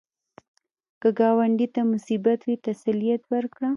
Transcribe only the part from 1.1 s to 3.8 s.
ګاونډي ته مصیبت وي، تسلیت ورکړه